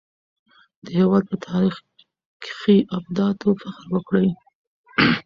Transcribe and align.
د 0.83 0.85
هېواد 0.99 1.23
په 1.29 1.35
تاريخي 1.45 2.77
ابداتو 2.97 3.47
فخر 3.61 3.85
وکړئ. 3.93 4.29